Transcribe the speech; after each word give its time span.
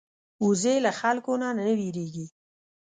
وزې 0.45 0.75
له 0.85 0.91
خلکو 0.99 1.31
نه 1.41 1.49
نه 1.57 1.63
وېرېږي 1.79 2.25